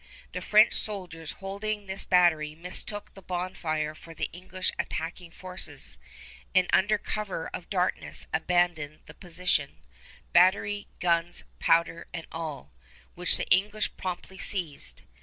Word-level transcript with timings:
The 0.31 0.41
French 0.41 0.73
soldiers 0.73 1.33
holding 1.33 1.85
this 1.85 2.05
battery 2.05 2.55
mistook 2.55 3.13
the 3.13 3.21
bonfire 3.21 3.93
for 3.93 4.15
the 4.15 4.31
English 4.33 4.71
attacking 4.79 5.29
forces, 5.29 5.99
and 6.55 6.67
under 6.73 6.97
cover 6.97 7.51
of 7.53 7.69
darkness 7.69 8.25
abandoned 8.33 9.01
the 9.05 9.13
position, 9.13 9.77
battery, 10.33 10.87
guns, 10.99 11.43
powder 11.59 12.07
and 12.15 12.25
all, 12.31 12.73
which 13.13 13.37
the 13.37 13.47
English 13.49 13.91
promptly 13.95 14.39
seized. 14.39 15.03